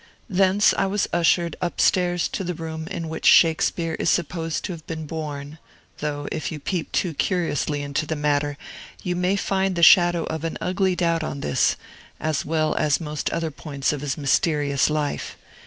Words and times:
Thence 0.31 0.73
I 0.79 0.87
was 0.87 1.07
ushered 1.13 1.55
up 1.61 1.79
stairs 1.79 2.27
to 2.29 2.43
the 2.43 2.55
room 2.55 2.87
in 2.87 3.07
which 3.07 3.27
Shakespeare 3.27 3.93
is 3.99 4.09
supposed 4.09 4.65
to 4.65 4.71
have 4.71 4.83
been 4.87 5.05
born: 5.05 5.59
though, 5.99 6.27
if 6.31 6.51
you 6.51 6.57
peep 6.59 6.91
too 6.91 7.13
curiously 7.13 7.83
into 7.83 8.07
the 8.07 8.15
matter, 8.15 8.57
you 9.03 9.15
may 9.15 9.35
find 9.35 9.75
the 9.75 9.83
shadow 9.83 10.23
of 10.23 10.43
an 10.43 10.57
ugly 10.59 10.95
doubt 10.95 11.23
on 11.23 11.41
this, 11.41 11.75
as 12.19 12.43
well 12.43 12.73
as 12.77 12.99
most 12.99 13.29
other 13.29 13.51
points 13.51 13.93
of 13.93 14.01
his 14.01 14.17
mysterious 14.17 14.89
life. 14.89 15.37